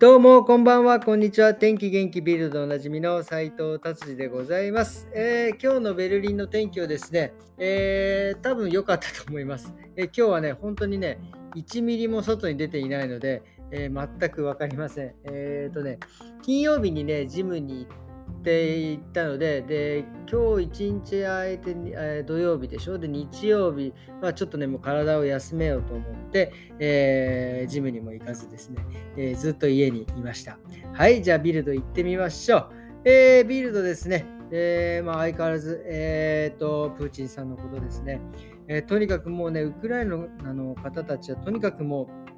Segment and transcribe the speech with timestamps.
[0.00, 1.54] どうも、こんばんは、こんにちは。
[1.54, 11.18] 天気元気ビルドおなじみの斉藤達治でございます、えー、今日のベルリンの天気はですね、えー、多分良かったと思います、えー、今日はね、本当にね、
[11.56, 13.42] 1ミリも外に出ていないので、
[13.72, 15.14] え全く分かりません。
[15.24, 15.98] えっ、とね、
[16.42, 22.98] 金曜日にね、ジムに行ってっていったので、で、今日一日空いて、えー、土曜日でしょ？
[22.98, 28.84] で、日曜日はちょっとね、もう体を休めようと思って、えー、ジムにも行かずですね、
[29.16, 30.58] えー、ずっと家にいました。
[30.92, 32.70] はい、じゃあビルド行ってみましょう。
[33.04, 38.20] えー、ビルドですね、えーまあ、相変わらず、えーと、プーチンさんのことですね、
[38.66, 40.16] えー、とにかくもうね、ウクライナ
[40.52, 42.28] の方たちはとにかくもう、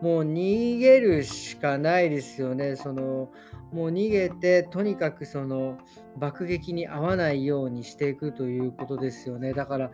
[0.00, 2.76] もう逃げるしかないですよね。
[2.76, 3.30] その
[3.72, 5.78] もう逃げて、とにかくその
[6.16, 9.52] 爆撃に遭わないようにしていくということですよね。
[9.52, 9.90] だから、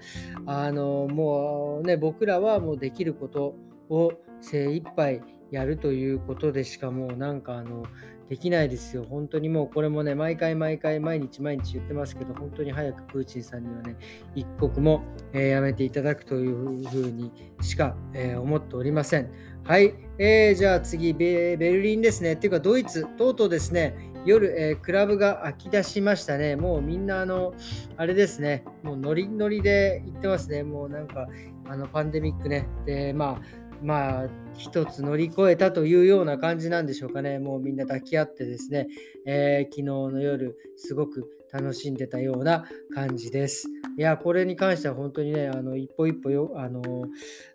[0.46, 3.54] あのもうね、僕らはもうできること
[3.88, 7.84] を精一杯やるということでしかもうなんかあの
[8.30, 9.04] できないですよ。
[9.10, 13.96] 本当にもうこれもね、毎回毎回毎日毎日言ってますけど、本当に早くプーチンさんにはね、
[14.36, 19.32] 一刻も、えー、やめていただくというふうにしか、えー、思っておりません。
[19.64, 22.34] はい、えー、じゃあ次ベ、ベルリンですね。
[22.34, 26.54] っていうか、ドイツ、とうとうですね、夜、え、クラブが開き出しましたね。
[26.54, 27.52] もうみんな、あの、
[27.96, 30.62] あれですね、もうノリノリで行ってますね。
[30.62, 31.26] もうなんか、
[31.68, 32.68] あのパンデミックね。
[32.84, 33.42] で、まあ、
[33.82, 37.38] まあ、一つ乗り越えたというような感じなんでしょうかね。
[37.38, 38.88] もうみんな抱き合ってですね、
[39.26, 42.64] えー、昨日の夜、すごく楽しんでたような
[42.94, 43.68] 感じです。
[43.96, 46.82] いや、これに関しては本当にね、あの一歩一歩よ、あの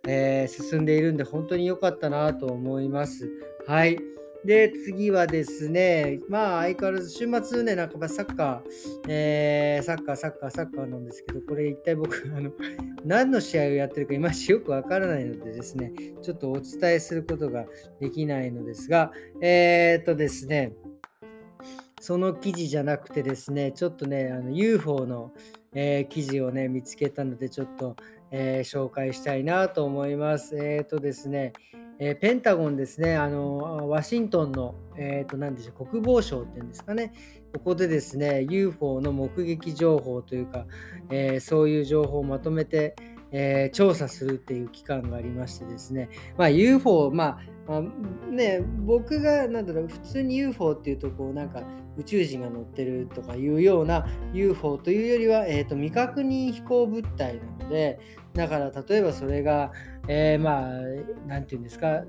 [0.08, 3.30] えー、進んでいるんで、本当に良かったなと思います。
[3.68, 3.98] はい。
[4.46, 12.52] で、次はですね、まあ相変わらず週末ね、なんかサッカー、えー、サッカー、サッカー、サッカーなんですけど、これ一体僕、あの、
[13.04, 17.66] 何の試合をやってるかいまいちよくわからないのでですね、ちょっとお伝えすることが
[18.00, 20.74] できないのですが、えー、っとですね、
[22.00, 25.34] その記事じゃなくてですね、ちょっとね、あの UFO の、
[25.74, 27.96] えー、記事をね、見つけたので、ちょっと、
[28.30, 30.56] えー、紹介したいなと思います。
[30.56, 31.54] えっ、とですね、
[32.00, 37.14] えー、ペンタゴンですね、あのワシントンの、えーと、何でしょう国防省っていうんですかね、
[37.54, 40.66] ここでですね、UFO の目撃情報というか、
[41.10, 42.96] えー、そういう情報をまとめて、
[43.32, 47.82] えー、調査するっていう機関がありましてですね、まあ、UFO、まあ、まあ、
[48.32, 51.64] ね、僕がなんだろう普通に UFO っていうとこうなんか
[51.98, 58.00] 宇宙人が乗ってるとかいうような UFO というよりは、えーと、未確認飛行物体なので
[58.36, 59.72] だから例えばそれが、
[60.08, 60.72] えー、まあ
[61.28, 62.02] 何て言うんですか、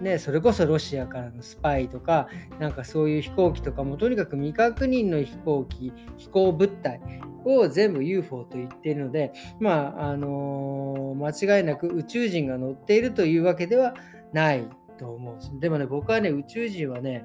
[0.00, 7.00] ね、それこそロシアからのスパイとかなんかそういう飛行機とかもとにかく未確認の飛行機飛行物体
[7.44, 13.94] を全部 UFO と言っているのでまああのー、間違いなく宇宙人が乗っているというわけでは
[14.32, 14.68] ない
[14.98, 15.60] と思う。
[15.60, 17.24] でもね、僕はね、宇宙人はね、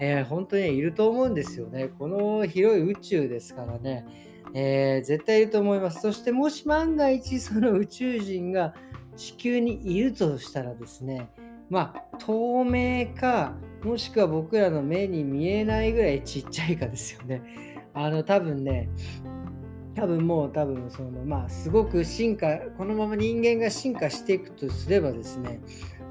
[0.00, 1.88] えー、本当にいると思うんですよね。
[1.88, 4.06] この広い宇宙ですからね、
[4.54, 6.00] えー、絶対いると思います。
[6.00, 8.74] そしてもし万が一その宇宙人が
[9.16, 11.28] 地球にいるとしたらですね、
[11.68, 17.42] まあ、透明か、もしくは僕らの目に見えないぐらいちっちゃいかですよね。
[17.94, 18.88] あの、多分ね、
[19.94, 25.60] 多分もう多分そのまあすごく進化このまま人間が進化していくとすればですね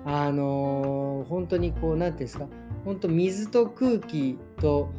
[0.05, 2.47] あのー、本当にこう、何て言うんですか、
[2.85, 4.89] 本当水と空気と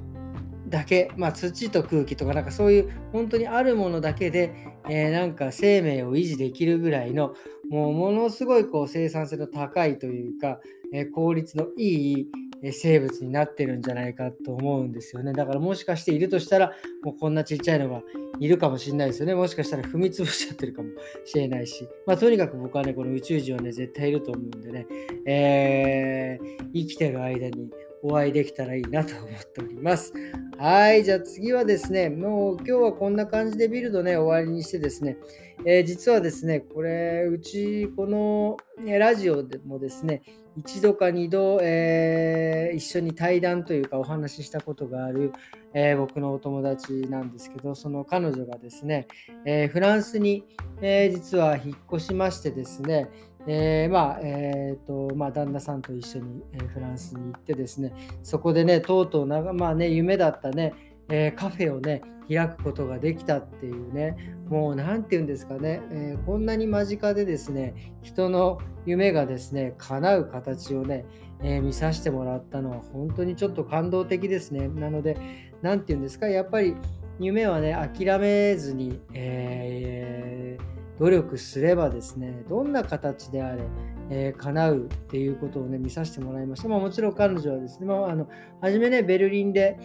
[0.71, 4.55] だけ、まあ、土と空気とか、なんかそういう本当にあるものだけで、
[4.89, 7.35] えー、なんか生命を維持できるぐらいの、
[7.69, 10.61] もうものすごいこう生産性の高いというか、
[10.93, 12.27] えー、効率のいい
[12.73, 15.33] 生物になってるんじゃないかと思うんですよね。
[15.33, 16.73] だからもしかしているとしたら、
[17.03, 18.03] もうこんなちっちゃいのが
[18.39, 19.35] いるかもしれないですよね。
[19.35, 20.89] もしかしたら踏み潰しちゃってるかも
[21.25, 21.89] しれないし。
[22.07, 24.87] まあとにかく僕はね、この宇宙人はね、絶対いると思うんでね、
[25.27, 27.71] えー、生きてる間に
[28.03, 30.13] お会いできたらいいなと思っております。
[30.59, 35.17] はい、じゃあ次はですね、もう今日はこんな感じでビルドね、終わりにしてですね、
[35.65, 38.57] えー、実はですね、これ、うち、この、
[38.99, 40.23] ラジオでもですね、
[40.57, 45.33] 一度か二度、えー、一緒に対談というかお話ししたことがある、
[45.75, 49.07] えー、僕のお友達なんですけど、その彼女がですね、
[49.45, 50.45] えー、フランスに、
[50.83, 53.09] え実は引っ越しましてですね、
[53.47, 57.93] えまあ、えっ、と、まあ、旦那さんと一緒に、えフランスに行ってですね、
[58.23, 60.75] そこでね、とうとうなまあね、夢だったね、
[61.09, 64.17] えカフェをね、開くことができたっていうね、
[64.49, 71.05] もう何て言うんですかね、えー、こんなに間近でですね、人の夢がですね、叶う形をね、
[71.43, 74.69] えー、見させてもらったのは本当にちょっと感動的ですね。
[74.69, 75.17] なので、
[75.61, 76.77] 何て言うんですか、やっぱり
[77.19, 83.63] 夢はね、諦めずに、えー努力すればですねどんな形であれ、
[84.11, 88.29] えー、叶うっていうことをね見させてもらいました、まあ、もちろん彼女はですね、まあ、あの
[88.61, 89.79] 初めねベルリンで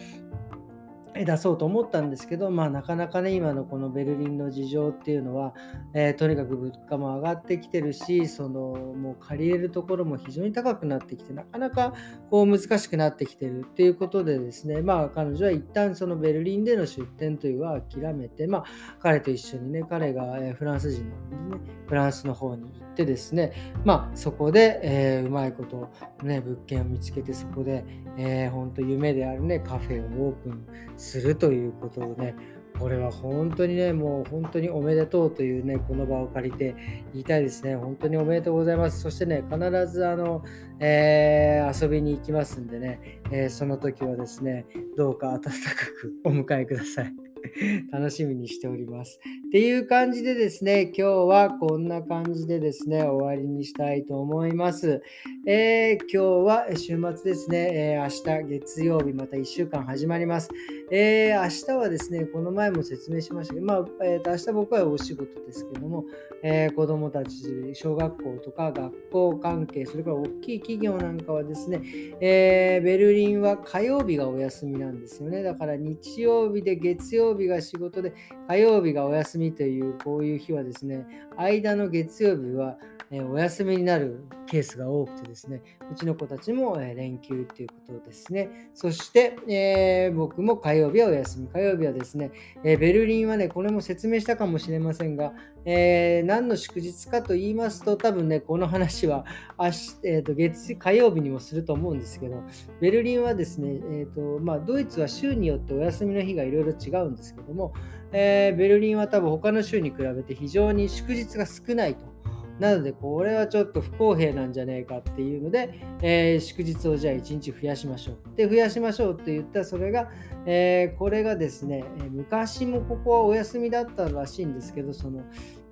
[1.24, 5.54] 出そうと思ったんですけど、まあ、なかなかね、今のこのベルリンの事情っていうのは、
[5.94, 11.94] えー、とにかく物価も上がってきてるし、そのもう借りれるところも非常に高くなってきて、なかなか
[12.30, 18.64] こう難しくなってきてるっていうことでですね、まあ、彼女は一旦そのベルリンでの出店というのは諦めて、まあ、
[19.00, 21.16] 彼と一緒にね、彼がフランス人な
[21.56, 23.52] のでね、フランスの方に行ってですね、
[23.84, 25.90] まあ、そこで、えー、うまいこと、
[26.22, 27.84] ね、物件を見つけて、そこで、
[28.16, 30.66] えー、本当夢であるね、カフェをオープン
[30.96, 32.34] するするということをね、
[32.78, 36.74] これは本当にね、もう本当におめでとうというね、この場を借りて
[37.12, 37.74] 言いたいですね。
[37.76, 39.00] 本当におめでとうございます。
[39.00, 40.44] そしてね、必ずあの、
[40.80, 44.66] えー、遊びに行きますんでね、えー、その時はですね、
[44.96, 47.26] どうか温かくお迎えください。
[47.92, 49.20] 楽しみにしております。
[49.48, 55.02] っていう感じでですね、今日はこんな感じでですね、終わりにしたいと思います。
[55.48, 60.50] えー、今日は週末ですね、えー、明日月曜日また1週間始まります。
[60.90, 66.04] えー、明日はですね、この前も説明しましたけど、まあ、えー、と明日僕はお仕事ですけども、
[66.42, 71.80] えー、子どもたち、小学校とか学校関係、それから大きい企業なんかはですね、
[72.20, 75.44] え、ベルリンは火曜日がお休みなんですよね。
[75.44, 78.12] だから日曜日で月曜日が仕事で、
[78.48, 81.06] 火曜日がお休みという、こういう日はですね、
[81.36, 82.78] 間の月曜日は、
[83.10, 85.62] えお休みになるケースが多くてですね、ですね
[85.92, 88.70] うちの子たちも、え連休ということですね。
[88.74, 91.48] そして、えー、僕も火曜日はお休み。
[91.48, 92.30] 火曜日はですね、
[92.64, 95.32] えベルリンはね、これも説明したかもしれませんが、
[95.64, 99.24] えー、何の祝日かと言いますと、多分ね、この話は
[99.58, 102.42] 明日、えーと、月火曜日にもすると思うんですけど、
[102.80, 107.74] ベルリンはですね、えーとまあ、ドイツは週によってお休みの日がいろいろ違うんですけども、
[108.12, 112.15] えー、ベルリンは多分他の州に比べて非常に祝日が少ないと。
[112.58, 118.36] なので、これはちょっと不公平なんじゃねえかっていうので、えー、祝日をじゃあ1日増やしましょう。
[118.36, 120.10] で、増やしましょうって言ったら、それが、
[120.46, 125.22] えー、これがですね、昔もここはお休みだったらしいんですけど、その、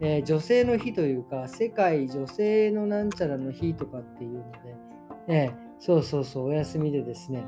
[0.01, 4.59] えー、女性の日というか、世界女性のなんちゃらの日とかっていうので、
[5.27, 7.47] えそうそうそう、お休みでですね、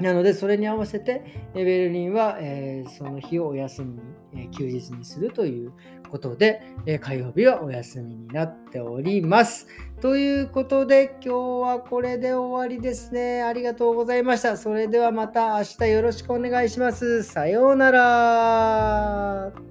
[0.00, 1.22] なので、それに合わせて、
[1.54, 4.00] ベルリンは、え、その日をお休みに、
[4.44, 5.72] え、休日にするという
[6.10, 9.66] ことで、え、火曜日はお休みになっております。
[10.00, 13.42] ということで、今日はこれで終わりですね。
[13.42, 14.56] ありがとうございました。
[14.56, 17.22] それではまた明日よろしくお願いします。
[17.22, 19.69] さようなら。